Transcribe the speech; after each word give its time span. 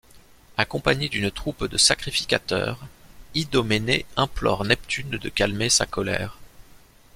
Accompagné 0.57 1.09
d'une 1.09 1.29
troupe 1.29 1.65
de 1.65 1.77
sacrificateurs, 1.77 2.87
Idoménée 3.35 4.07
implore 4.17 4.65
Neptune 4.65 5.11
de 5.19 5.29
calmer 5.29 5.69
sa 5.69 5.85
colère. 5.85 6.39